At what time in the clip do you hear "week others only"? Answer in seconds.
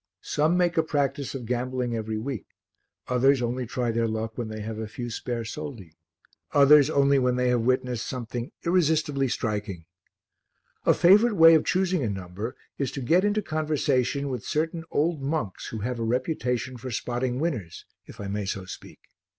2.17-3.67